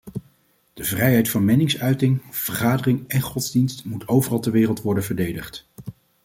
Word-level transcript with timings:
De 0.73 0.83
vrijheid 0.83 1.29
van 1.29 1.45
meningsuiting, 1.45 2.21
vergadering 2.29 3.07
en 3.07 3.21
godsdienst 3.21 3.85
moet 3.85 4.07
overal 4.07 4.39
ter 4.39 4.51
wereld 4.51 4.81
worden 4.81 5.03
verdedigd. 5.03 5.65